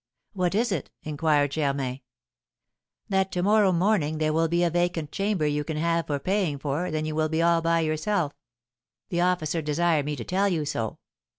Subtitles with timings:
[0.33, 2.01] '""What is it?" inquired Germain.
[3.09, 6.57] "That to morrow morning there will be a vacant chamber you can have for paying
[6.57, 8.33] for, then you will be all to yourself.
[9.09, 10.97] The officer desired me to tell you so."